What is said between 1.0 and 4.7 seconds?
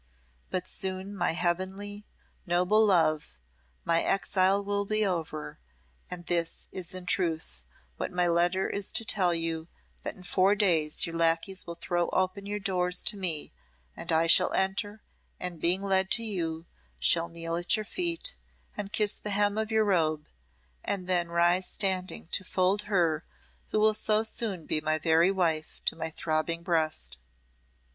my heavenly, noble love, my exile